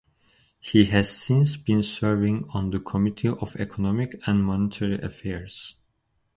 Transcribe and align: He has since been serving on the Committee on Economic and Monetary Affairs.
He 0.59 0.85
has 0.85 1.11
since 1.15 1.57
been 1.57 1.83
serving 1.83 2.45
on 2.55 2.71
the 2.71 2.79
Committee 2.79 3.27
on 3.27 3.47
Economic 3.59 4.19
and 4.25 4.43
Monetary 4.43 4.97
Affairs. 4.99 5.75